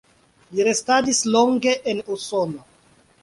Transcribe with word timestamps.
Li 0.53 0.63
restadis 0.67 1.19
longe 1.35 1.75
en 1.93 2.01
Usono. 2.17 2.65